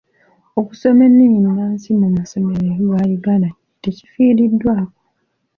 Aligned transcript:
Okusoma 0.59 1.01
ennimi 1.09 1.37
ennansi 1.47 1.89
mu 2.01 2.07
masomero 2.17 2.67
ga 2.91 3.01
Uganda 3.17 3.49
tekifiiriddwako. 3.81 4.97